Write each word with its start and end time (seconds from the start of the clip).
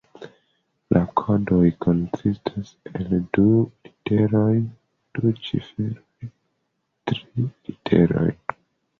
La 0.95 0.99
kodoj 1.19 1.65
konsistas 1.85 2.71
el 3.01 3.11
du 3.37 3.43
literoj, 3.57 4.47
du 5.19 5.33
ciferoj, 5.49 6.31
tri 7.11 7.21
literoj. 7.45 8.25